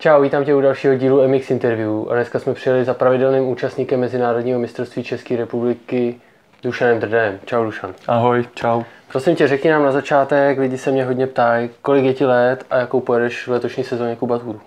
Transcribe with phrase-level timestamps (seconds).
[0.00, 4.00] Čau, vítám tě u dalšího dílu MX Interview a dneska jsme přijeli za pravidelným účastníkem
[4.00, 6.20] Mezinárodního mistrovství České republiky
[6.62, 7.38] Dušanem Drdenem.
[7.44, 7.94] Čau Dušan.
[8.06, 8.82] Ahoj, čau.
[9.08, 12.64] Prosím tě, řekni nám na začátek, lidi se mě hodně ptají, kolik je ti let
[12.70, 14.60] a jakou pojedeš v letošní sezóně Kubaturu?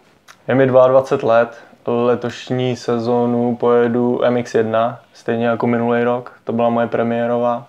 [0.48, 1.58] Je mi 22 let,
[1.88, 7.66] letošní sezónu pojedu MX1, stejně jako minulý rok, to byla moje premiérová.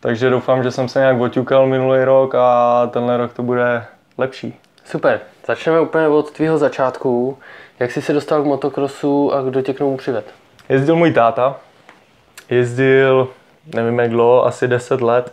[0.00, 3.84] Takže doufám, že jsem se nějak oťukal minulý rok a tenhle rok to bude
[4.18, 4.60] lepší.
[4.84, 7.38] Super, začneme úplně od tvýho začátku.
[7.78, 10.34] Jak jsi se dostal k motokrosu a kdo tě k tomu přived?
[10.68, 11.56] Jezdil můj táta,
[12.50, 13.28] jezdil,
[13.74, 15.32] nevím jak dlouho, asi 10 let.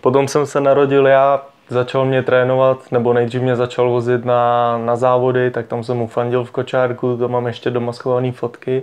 [0.00, 4.96] Potom jsem se narodil já, začal mě trénovat, nebo nejdřív mě začal vozit na, na
[4.96, 8.82] závody, tak tam jsem mu fandil v kočárku, to mám ještě doma schované fotky.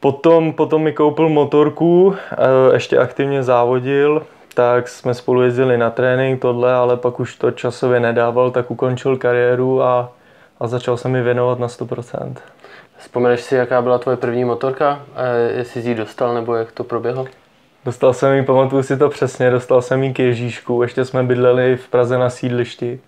[0.00, 2.36] Potom, potom mi koupil motorku, eh,
[2.74, 4.22] ještě aktivně závodil,
[4.56, 9.16] tak jsme spolu jezdili na trénink, tohle, ale pak už to časově nedával, tak ukončil
[9.16, 10.12] kariéru a,
[10.60, 12.34] a začal se mi věnovat na 100%.
[12.98, 15.00] Vzpomeneš si, jaká byla tvoje první motorka?
[15.56, 17.26] Jestli jsi ji dostal, nebo jak to proběhlo?
[17.84, 21.76] Dostal jsem ji, pamatuju si to přesně, dostal jsem ji k Ježíšku, ještě jsme bydleli
[21.76, 23.00] v Praze na sídlišti.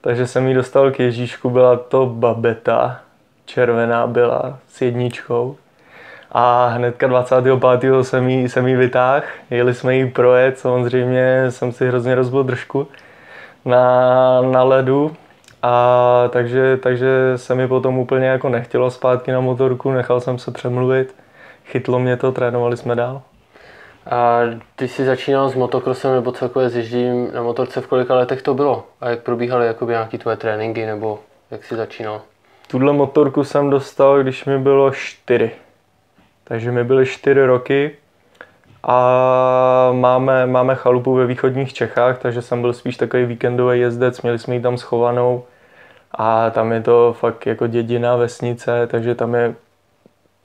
[0.00, 3.00] Takže jsem ji dostal k Ježíšku, byla to babeta,
[3.44, 5.56] červená byla s jedničkou.
[6.32, 8.04] A hnedka 25.
[8.04, 12.88] jsem jí, jsem jí vytáhl, jeli jsme jí projet, samozřejmě jsem si hrozně rozbil držku
[13.64, 15.16] na, na ledu.
[15.62, 20.50] A takže, takže se mi potom úplně jako nechtělo zpátky na motorku, nechal jsem se
[20.50, 21.14] přemluvit,
[21.64, 23.22] chytlo mě to, trénovali jsme dál.
[24.10, 24.40] A
[24.76, 26.94] když jsi začínal s motokrosem nebo celkově s
[27.34, 28.84] na motorce, v kolika letech to bylo?
[29.00, 31.18] A jak probíhaly jakoby nějaké tvoje tréninky nebo
[31.50, 32.22] jak jsi začínal?
[32.70, 35.50] Tuhle motorku jsem dostal, když mi bylo čtyři.
[36.48, 37.96] Takže mi byly čtyři roky
[38.82, 44.38] a máme, máme chalupu ve východních Čechách, takže jsem byl spíš takový víkendový jezdec, měli
[44.38, 45.44] jsme ji tam schovanou
[46.12, 49.54] a tam je to fakt jako dědina, vesnice, takže tam je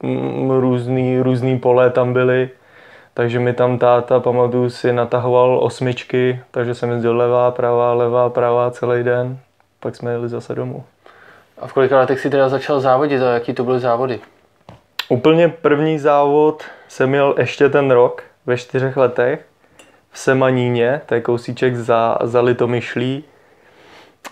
[0.03, 2.49] mm, různý, různý pole tam byly,
[3.13, 8.71] takže mi tam táta, pamatuju si, natahoval osmičky, takže jsem jezdil levá, pravá, levá, pravá
[8.71, 9.39] celý den,
[9.79, 10.83] pak jsme jeli zase domů.
[11.57, 14.19] A v kolika letech si teda začal závodit a jaký to byly závody?
[15.11, 19.45] Úplně první závod jsem měl ještě ten rok, ve čtyřech letech,
[20.11, 23.23] v Semaníně, to je kousíček za, za Litomyšlí.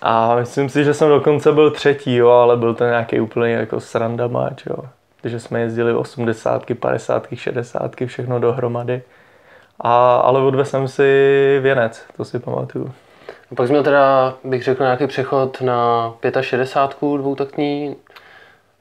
[0.01, 3.79] A myslím si, že jsem dokonce byl třetí, jo, ale byl to nějaký úplně jako
[3.79, 4.75] srandamáč, jo.
[5.21, 9.01] Takže jsme jezdili 80, 50, 60, všechno dohromady.
[9.79, 12.91] A, ale odvezl jsem si věnec, to si pamatuju.
[13.51, 17.95] A pak jsme teda, bych řekl, nějaký přechod na 65 dvoutaktní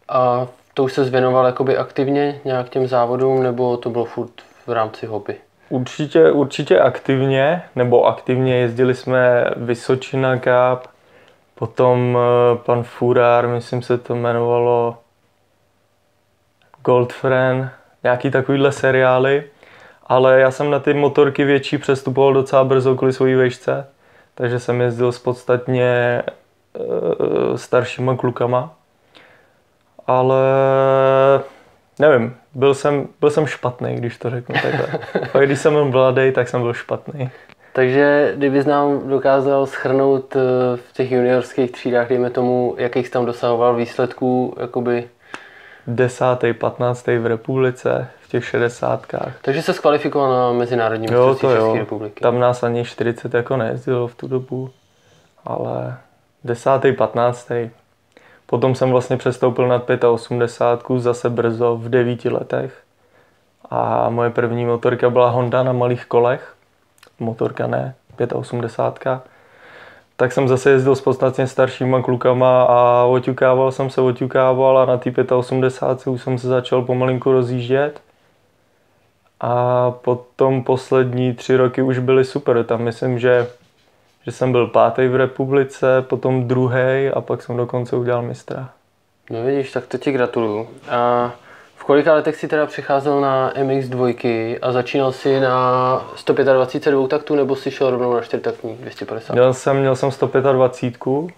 [0.09, 0.47] a
[0.79, 4.33] to už se zvěnoval jakoby aktivně nějak těm závodům, nebo to bylo furt
[4.67, 5.37] v rámci hobby?
[5.69, 10.89] Určitě, určitě aktivně, nebo aktivně jezdili jsme Vysočina Cup,
[11.55, 14.97] potom eh, pan Furár, myslím se to jmenovalo
[16.85, 17.71] Goldfriend,
[18.03, 19.45] nějaký takovýhle seriály,
[20.07, 23.87] ale já jsem na ty motorky větší přestupoval docela brzo kvůli svojí vejšce,
[24.35, 26.23] takže jsem jezdil s podstatně e,
[27.59, 28.78] staršíma klukama
[30.09, 30.41] ale
[31.99, 34.87] nevím, byl jsem, byl jsem špatný, když to řeknu takhle.
[35.35, 37.31] A když jsem byl mladý, tak jsem byl špatný.
[37.73, 40.41] Takže kdybys nám dokázal schrnout eh,
[40.77, 45.09] v těch juniorských třídách, dejme tomu, jakých tam dosahoval výsledků, jakoby...
[45.87, 49.33] Desátý, patnáctý v republice, v těch šedesátkách.
[49.43, 51.77] Takže se skvalifikoval na mezinárodní mistrovství České jo.
[51.77, 52.21] republiky.
[52.21, 54.71] Tam nás ani 40 jako nejezdilo v tu dobu,
[55.45, 55.97] ale
[56.45, 57.71] desátý, patnáctý,
[58.51, 62.83] Potom jsem vlastně přestoupil nad 85 zase brzo v 9 letech.
[63.71, 66.55] A moje první motorka byla Honda na malých kolech.
[67.21, 67.95] Motorka ne,
[68.33, 69.21] 85.
[70.17, 74.97] Tak jsem zase jezdil s podstatně staršíma klukama a oťukával jsem se, oťukával a na
[74.97, 78.01] té 85 už jsem se začal pomalinku rozjíždět.
[79.41, 82.65] A potom poslední tři roky už byly super.
[82.65, 83.47] Tam myslím, že
[84.29, 88.71] že jsem byl pátý v republice, potom druhý a pak jsem dokonce udělal mistra.
[89.31, 90.69] No vidíš, tak to ti gratuluju.
[90.91, 91.33] A
[91.77, 97.35] v kolika letech si teda přicházel na MX2 a začínal si na 125 dvou taktů
[97.35, 99.33] nebo si šel rovnou na čtyřtaktní 250?
[99.33, 101.33] Měl jsem, měl jsem 125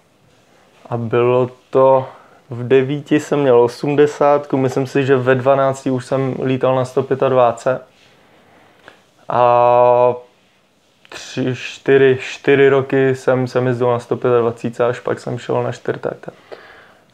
[0.89, 2.07] a bylo to
[2.49, 7.81] v devíti jsem měl 80, myslím si, že ve 12 už jsem lítal na 125.
[9.29, 10.15] A
[11.13, 16.31] tři, čtyři, čtyři roky jsem, jsem jezdil na 125 až pak jsem šel na čtyřtakta.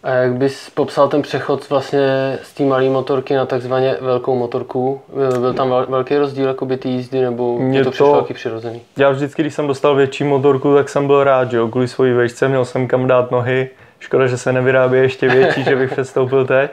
[0.04, 5.02] A jak bys popsal ten přechod vlastně z té malé motorky na takzvaně velkou motorku?
[5.40, 8.82] Byl tam velký rozdíl jakoby ty jízdy nebo mě to přišlo taky přirozený?
[8.98, 12.14] Já vždycky, když jsem dostal větší motorku, tak jsem byl rád, že jo, kvůli svojí
[12.14, 13.70] vejšce měl jsem kam dát nohy,
[14.00, 16.72] Škoda, že se nevyrábí ještě větší, že bych přestoupil teď.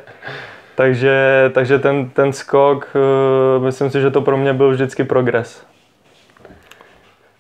[0.75, 5.67] Takže, takže ten, ten skok, eh, myslím si, že to pro mě byl vždycky progres.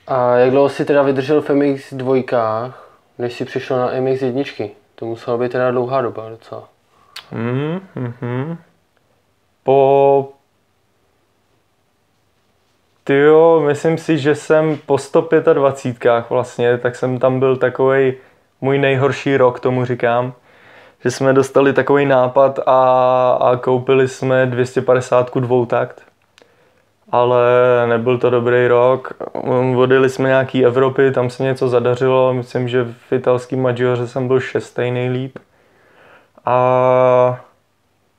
[0.06, 4.70] A jak dlouho jsi teda vydržel v MX dvojkách, než jsi přišel na MX jedničky?
[4.94, 6.68] To musela být teda dlouhá doba docela.
[7.32, 7.80] Mm,
[8.20, 8.56] mm,
[9.62, 10.28] po...
[13.04, 18.14] Tyjo, myslím si, že jsem po 125 vlastně, tak jsem tam byl takový
[18.60, 20.32] můj nejhorší rok, tomu říkám.
[21.00, 26.02] Že jsme dostali takový nápad a, a koupili jsme 250 dvoutakt.
[27.14, 27.42] Ale
[27.86, 29.12] nebyl to dobrý rok.
[29.74, 32.34] Vodili jsme nějaký Evropy, tam se něco zadařilo.
[32.34, 35.38] Myslím, že v italském Maggiore jsem byl šestý nejlíp.
[36.44, 37.40] A,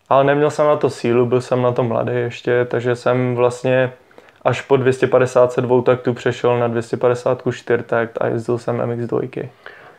[0.09, 3.93] ale neměl jsem na to sílu, byl jsem na to mladý ještě, takže jsem vlastně
[4.41, 9.49] až po 250 dvoutaktů přešel na 250 čtyřtakt a jezdil jsem MX2.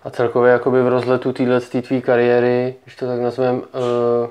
[0.05, 4.31] A celkově jakoby v rozletu téhle tvý kariéry, když to tak nazvem, uh,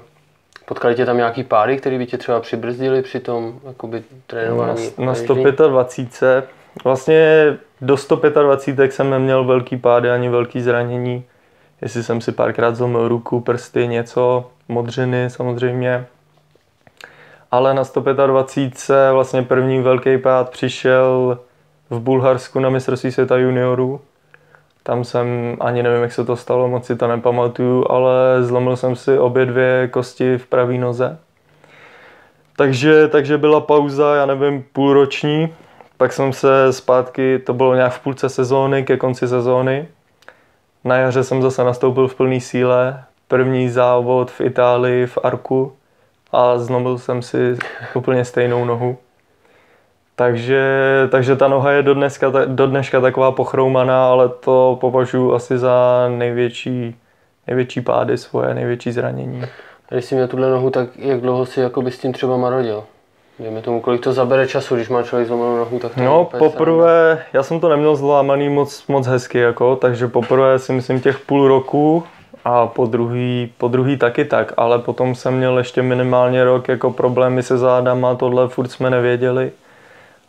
[0.65, 4.91] potkali tě tam nějaký páry, které by tě třeba přibrzdili při tom jakoby, trénování?
[4.97, 6.45] Na, na 125.
[6.83, 11.23] Vlastně do 125 jsem neměl velký pády ani velký zranění.
[11.81, 16.05] Jestli jsem si párkrát zlomil ruku, prsty, něco, modřiny samozřejmě.
[17.51, 21.39] Ale na 125 vlastně první velký pád přišel
[21.89, 24.01] v Bulharsku na mistrovství světa juniorů
[24.87, 28.95] tam jsem, ani nevím, jak se to stalo, moc si to nepamatuju, ale zlomil jsem
[28.95, 31.17] si obě dvě kosti v pravé noze.
[32.55, 35.53] Takže, takže byla pauza, já nevím, půlroční.
[35.97, 39.87] Pak jsem se zpátky, to bylo nějak v půlce sezóny, ke konci sezóny.
[40.83, 43.03] Na jaře jsem zase nastoupil v plné síle.
[43.27, 45.73] První závod v Itálii, v Arku.
[46.31, 47.57] A zlomil jsem si
[47.95, 48.97] úplně stejnou nohu.
[50.15, 50.63] Takže,
[51.11, 56.05] takže ta noha je do, dneska, do dneška taková pochroumaná, ale to považuji asi za
[56.09, 56.95] největší,
[57.47, 59.43] největší pády svoje, největší zranění.
[59.89, 62.83] Když jsi měl tuhle nohu, tak jak dlouho si jakoby s tím třeba marodil?
[63.39, 67.23] Dejme tomu, kolik to zabere času, když má člověk zlomenou nohu, tak to No, poprvé,
[67.33, 71.47] já jsem to neměl zlámaný moc, moc hezky, jako, takže poprvé si myslím těch půl
[71.47, 72.03] roku
[72.45, 76.91] a po druhý, po druhý taky tak, ale potom jsem měl ještě minimálně rok jako
[76.91, 79.51] problémy se zádama, tohle furt jsme nevěděli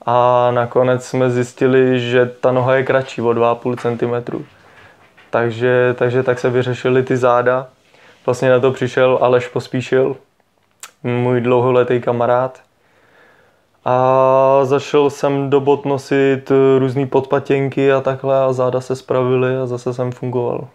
[0.07, 4.45] a nakonec jsme zjistili, že ta noha je kratší o 2,5 cm.
[5.31, 7.67] Takže, takže tak se vyřešily ty záda.
[8.27, 10.17] Vlastně na to přišel Aleš Pospíšil,
[11.03, 12.61] můj dlouholetý kamarád.
[13.85, 19.67] A zašel jsem do bot nosit různé podpatěnky a takhle a záda se spravily a
[19.67, 20.69] zase jsem fungoval.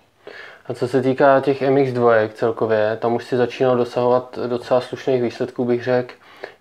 [0.67, 5.65] A co se týká těch MX2 celkově, tam už si začínal dosahovat docela slušných výsledků,
[5.65, 6.13] bych řekl.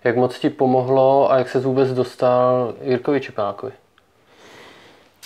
[0.03, 3.71] Jak moc ti pomohlo a jak se vůbec dostal Jirkovi Čepákovi?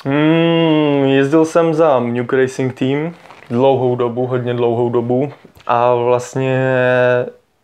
[0.05, 3.13] Hmm, jezdil jsem za Nuke Racing Team
[3.49, 5.31] dlouhou dobu, hodně dlouhou dobu
[5.67, 6.59] a vlastně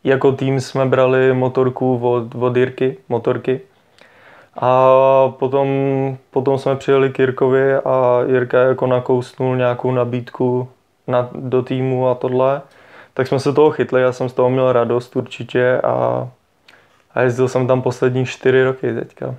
[0.03, 3.61] jako tým jsme brali motorku od, od Jirky, motorky.
[4.61, 4.93] A
[5.39, 5.67] potom,
[6.31, 10.67] potom jsme přijeli k Jirkovi a Jirka jako nakousnul nějakou nabídku
[11.07, 12.61] na, do týmu a tohle.
[13.13, 16.27] Tak jsme se toho chytli, já jsem z toho měl radost určitě a
[17.15, 19.35] a jezdil jsem tam poslední čtyři roky teďka.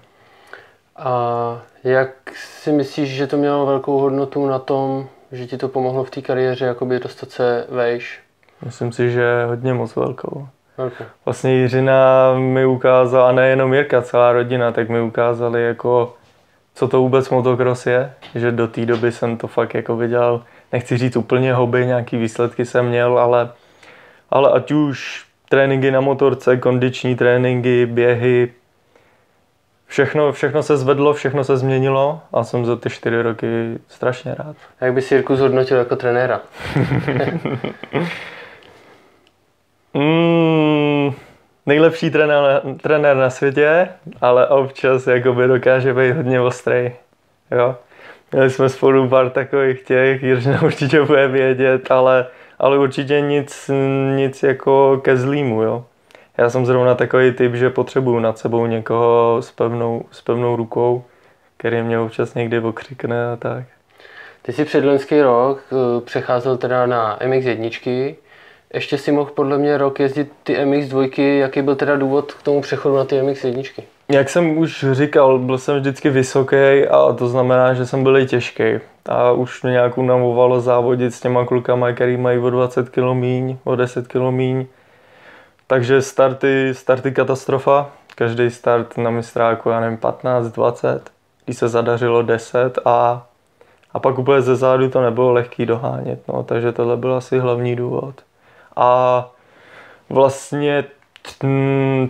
[0.96, 6.04] A jak si myslíš, že to mělo velkou hodnotu na tom, že ti to pomohlo
[6.04, 8.20] v té kariéře jakoby dostat se vejš?
[8.64, 10.48] Myslím si, že hodně moc velkou.
[10.76, 11.06] Okay.
[11.24, 16.14] Vlastně Jiřina mi ukázala, a nejenom Jirka, celá rodina, tak mi ukázali jako,
[16.74, 20.96] co to vůbec motocross je, že do té doby jsem to fakt jako viděl, nechci
[20.96, 23.50] říct úplně hobby, nějaký výsledky jsem měl, ale,
[24.30, 28.52] ale ať už tréninky na motorce, kondiční tréninky, běhy,
[29.86, 34.56] všechno, všechno se zvedlo, všechno se změnilo a jsem za ty čtyři roky strašně rád.
[34.80, 36.40] Jak bys Jirku zhodnotil jako trenéra?
[39.94, 41.12] mm,
[41.66, 43.88] nejlepší trenér, trenér na světě,
[44.20, 46.92] ale občas jakoby dokáže být hodně ostrý.
[47.50, 47.76] Jo?
[48.32, 52.26] Měli jsme spolu pár takových těch, Jiřina určitě bude vědět, ale
[52.62, 53.70] ale určitě nic,
[54.16, 55.84] nic jako ke zlýmu, jo.
[56.38, 61.04] Já jsem zrovna takový typ, že potřebuju nad sebou někoho s pevnou, s pevnou rukou,
[61.56, 63.64] který mě občas někdy okřikne a tak.
[64.42, 68.14] Ty jsi předloňský rok eh, přecházel teda na MX1,
[68.74, 72.60] ještě si mohl podle mě rok jezdit ty MX2, jaký byl teda důvod k tomu
[72.60, 73.82] přechodu na ty MX1?
[74.08, 78.26] Jak jsem už říkal, byl jsem vždycky vysoký a to znamená, že jsem byl i
[78.26, 78.64] těžký.
[79.08, 83.56] A už mě nějak unavovalo závodit s těma klukama, který mají o 20 kg míň,
[83.64, 84.66] o 10 kg míň.
[85.66, 87.90] Takže starty, starty katastrofa.
[88.14, 91.10] Každý start na mistráku, já nevím, 15, 20.
[91.44, 93.26] Když se zadařilo 10 a,
[93.94, 97.76] A pak úplně ze zádu to nebylo lehký dohánět, no, takže tohle byl asi hlavní
[97.76, 98.14] důvod.
[98.76, 99.30] A
[100.10, 100.84] vlastně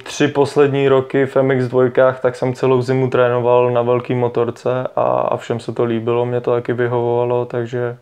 [0.05, 5.37] tři poslední roky v MX2, tak jsem celou zimu trénoval na velký motorce a, a
[5.37, 7.97] všem se to líbilo, mě to taky vyhovovalo, takže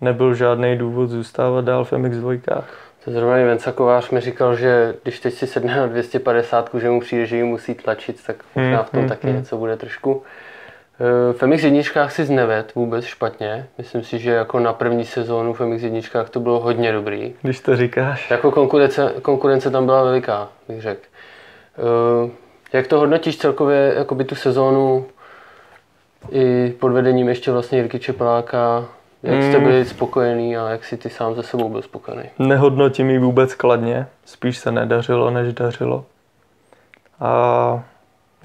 [0.00, 2.62] nebyl žádný důvod zůstávat dál v MX2.
[3.04, 7.00] To zrovna Venca Kovář mi říkal, že když teď si sedne na 250, že mu
[7.00, 9.36] přijde, že ji musí tlačit, tak možná v tom hmm, taky hmm.
[9.36, 10.22] něco bude trošku.
[11.00, 13.66] Eh, v MX jedničkách si zneved vůbec špatně.
[13.78, 17.34] Myslím si, že jako na první sezónu v MX jedničkách to bylo hodně dobrý.
[17.42, 18.30] Když to říkáš.
[18.30, 21.02] Jako konkurence, konkurence tam byla veliká, bych řekl.
[21.78, 22.30] Eh,
[22.72, 25.06] jak to hodnotíš celkově jakoby tu sezónu
[26.30, 28.84] i pod vedením ještě vlastně Jirky Čepeláka?
[29.22, 32.22] Jak jste byli spokojený a jak si ty sám ze sebou byl spokojený?
[32.38, 36.04] Nehodnotím ji vůbec kladně, spíš se nedařilo, než dařilo.
[37.20, 37.84] A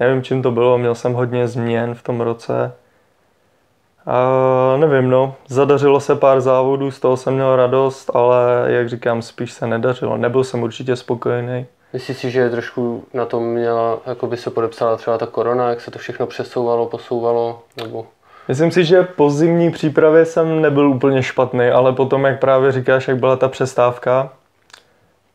[0.00, 2.72] nevím, čím to bylo, měl jsem hodně změn v tom roce.
[4.06, 9.22] A nevím, no, zadařilo se pár závodů, z toho jsem měl radost, ale jak říkám,
[9.22, 10.16] spíš se nedařilo.
[10.16, 11.66] Nebyl jsem určitě spokojený.
[11.92, 15.80] Myslíš si, že trošku na tom měla, jako by se podepsala třeba ta korona, jak
[15.80, 18.06] se to všechno přesouvalo, posouvalo, nebo...
[18.48, 23.08] Myslím si, že po zimní přípravě jsem nebyl úplně špatný, ale potom, jak právě říkáš,
[23.08, 24.32] jak byla ta přestávka,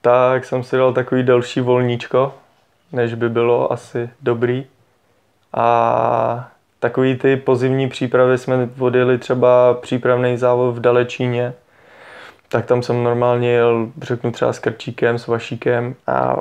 [0.01, 2.33] tak jsem si dal takový delší volníčko,
[2.91, 4.65] než by bylo asi dobrý.
[5.53, 11.53] A takový ty pozimní přípravy jsme odjeli třeba přípravný závod v Dalečíně,
[12.49, 16.37] tak tam jsem normálně jel, řeknu třeba s Krčíkem, s Vašíkem a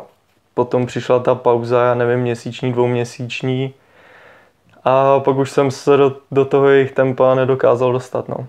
[0.55, 3.75] potom přišla ta pauza, já nevím, měsíční, dvouměsíční,
[4.89, 8.29] a pak už jsem se do, do toho jejich tempa nedokázal dostat.
[8.29, 8.47] No.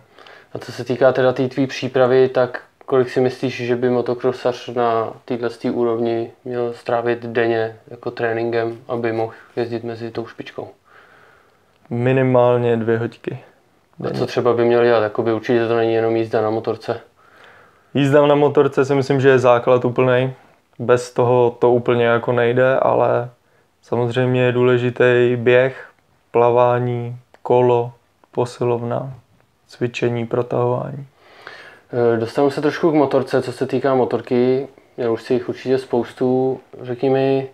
[0.54, 4.68] A co se týká teda té tvý přípravy, tak kolik si myslíš, že by motokrosař
[4.68, 10.68] na této úrovni měl strávit denně jako tréninkem, aby mohl jezdit mezi tou špičkou?
[11.90, 13.40] Minimálně dvě hoďky.
[14.08, 15.04] A co třeba by měl dělat?
[15.04, 17.02] Jakoby určitě to není jenom jízda na motorce.
[17.94, 20.34] Jízda na motorce si myslím, že je základ úplný.
[20.80, 23.30] Bez toho to úplně jako nejde, ale
[23.82, 25.90] samozřejmě je důležitý běh,
[26.32, 27.92] plavání, kolo,
[28.32, 29.14] posilovna,
[29.68, 31.08] cvičení, protahování.
[31.94, 34.68] E, dostanu se trošku k motorce, co se týká motorky.
[34.98, 36.60] Já už si jich určitě spoustu.
[36.82, 37.48] Řekni mi,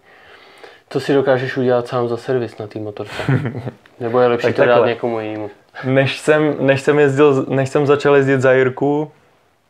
[0.90, 3.24] co si dokážeš udělat sám za servis na té motorce?
[4.00, 5.50] Nebo je lepší tak to dát někomu jinému?
[5.84, 9.12] Než jsem, než, jsem jezdil, než jsem začal jezdit za Jirku,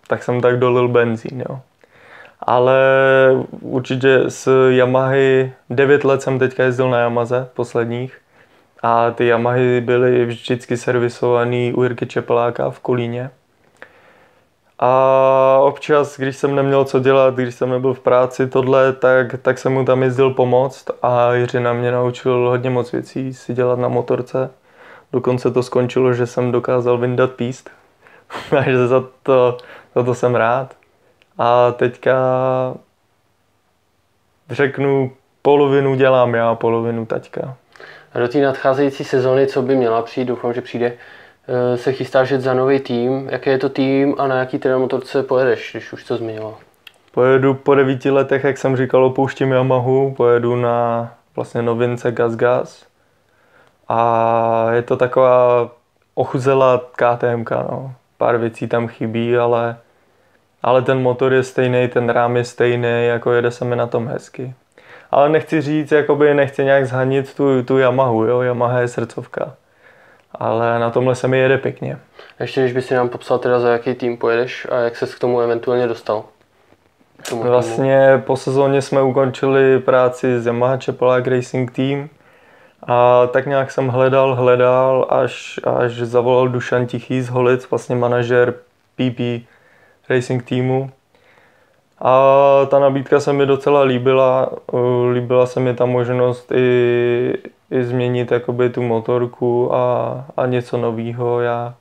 [0.07, 1.59] tak jsem tak dolil benzín, jo.
[2.39, 2.79] Ale
[3.61, 8.17] určitě s Yamahy, 9 let jsem teďka jezdil na Yamaze posledních
[8.83, 13.29] a ty Yamahy byly vždycky servisované u Jirky Čepeláka v Kolíně.
[14.85, 19.57] A občas, když jsem neměl co dělat, když jsem nebyl v práci, tohle, tak, tak
[19.57, 23.87] jsem mu tam jezdil pomoct a Jiřina mě naučil hodně moc věcí si dělat na
[23.87, 24.49] motorce.
[25.13, 27.69] Dokonce to skončilo, že jsem dokázal vyndat píst.
[28.49, 29.57] Takže za to,
[29.95, 30.75] za to jsem rád.
[31.37, 32.17] A teďka
[34.49, 35.11] řeknu,
[35.41, 37.55] polovinu dělám já, polovinu taťka.
[38.13, 40.93] A do té nadcházející sezony, co by měla přijít, doufám, že přijde,
[41.75, 43.29] se chystáš jet za nový tým.
[43.31, 46.55] Jaký je to tým a na jaký teda motorce pojedeš, když už to zmiňoval?
[47.11, 52.85] Pojedu po devíti letech, jak jsem říkal, opouštím Yamahu, pojedu na vlastně novince Gas Gas.
[53.89, 55.69] A je to taková
[56.15, 57.93] ochuzelá KTM, no.
[58.17, 59.77] Pár věcí tam chybí, ale,
[60.63, 64.07] ale ten motor je stejný, ten rám je stejný, jako jede se mi na tom
[64.07, 64.53] hezky
[65.13, 69.55] ale nechci říct, jakoby nechci nějak zhanit tu, tu Yamahu, jo, Yamaha je srdcovka.
[70.35, 71.97] Ale na tomhle se mi jede pěkně.
[72.39, 75.19] Ještě když by si nám popsal teda za jaký tým pojedeš a jak ses k
[75.19, 76.23] tomu eventuálně dostal?
[77.29, 82.09] Tomu vlastně po sezóně jsme ukončili práci s Yamaha Čepelák Racing Team
[82.87, 88.53] a tak nějak jsem hledal, hledal, až, až zavolal Dušan Tichý z Holic, vlastně manažer
[88.95, 89.47] PP
[90.09, 90.91] Racing týmu
[92.05, 94.49] a ta nabídka se mi docela líbila.
[95.11, 97.33] Líbila se mi ta možnost i,
[97.73, 101.41] i změnit jakoby tu motorku a, a něco nového.
[101.41, 101.75] Já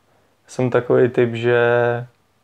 [0.47, 1.57] jsem takový typ, že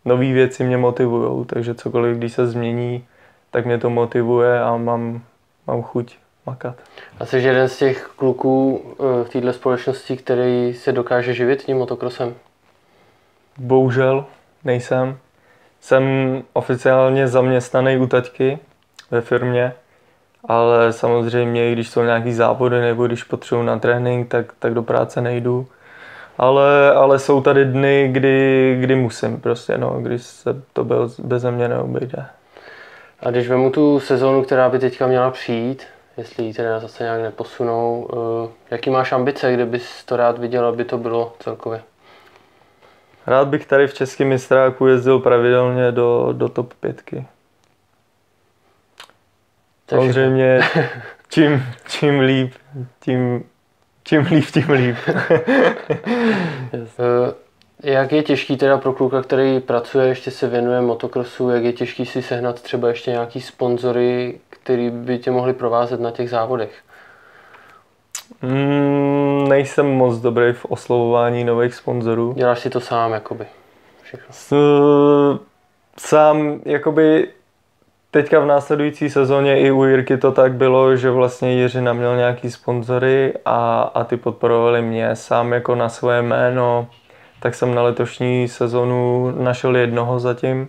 [0.05, 3.05] nové věci mě motivují, takže cokoliv, když se změní,
[3.50, 5.23] tak mě to motivuje a mám,
[5.67, 6.76] mám chuť makat.
[7.21, 11.76] A jsi jeden z těch kluků eh, v této společnosti, který se dokáže živit tím
[11.76, 12.35] motokrosem?
[13.59, 14.25] Bohužel
[14.64, 15.19] nejsem.
[15.81, 16.05] Jsem
[16.52, 18.59] oficiálně zaměstnaný u taťky
[19.11, 19.73] ve firmě,
[20.45, 25.21] ale samozřejmě, když jsou nějaký závody nebo když potřebuji na trénink, tak, tak do práce
[25.21, 25.66] nejdu.
[26.38, 31.45] Ale, ale jsou tady dny, kdy, kdy musím prostě, no, když se to bez, bez
[31.45, 32.26] mě neobejde.
[33.21, 35.83] A když vemu tu sezónu, která by teďka měla přijít,
[36.16, 40.66] jestli ji teda zase nějak neposunou, uh, jaký máš ambice, kde bys to rád viděl,
[40.66, 41.83] aby to bylo celkově?
[43.26, 47.26] Rád bych tady v českém mistráku jezdil pravidelně do, do top pětky.
[49.88, 50.61] Samozřejmě
[51.28, 52.52] čím, čím líp,
[53.00, 53.45] tím,
[54.04, 54.97] čím líp, tím líp.
[56.75, 57.35] Eh,
[57.83, 62.07] jak je těžký teda pro kluka, který pracuje, ještě se věnuje motokrosu, jak je těžký
[62.07, 66.71] si sehnat třeba ještě nějaký sponzory, který by tě mohli provázet na těch závodech?
[68.42, 72.33] Mm, nejsem moc dobrý v oslovování nových sponzorů.
[72.37, 73.47] Děláš si to sám, jakoby.
[74.02, 74.26] Všechno.
[74.30, 74.54] S,
[75.99, 77.28] sám, jakoby
[78.10, 82.50] teďka v následující sezóně i u Jirky to tak bylo, že vlastně Jiřina měl nějaký
[82.50, 86.88] sponzory a, a ty podporovali mě sám jako na své jméno.
[87.40, 90.68] Tak jsem na letošní sezonu našel jednoho zatím.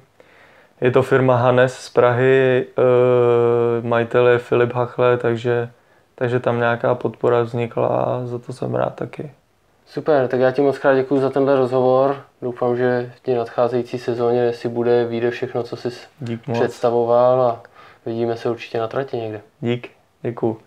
[0.81, 5.69] Je to firma Hanes z Prahy, e, majitel je Filip Hachle, takže,
[6.15, 9.31] takže tam nějaká podpora vznikla a za to jsem rád taky.
[9.89, 12.23] Super, tak já ti moc krát děkuji za tenhle rozhovor.
[12.41, 16.59] Doufám, že v té nadcházející sezóně si bude vyjde všechno, co jsi Dík moc.
[16.59, 17.63] představoval a
[18.05, 19.41] vidíme se určitě na trati někde.
[19.59, 19.89] Dík,
[20.21, 20.57] děkuji.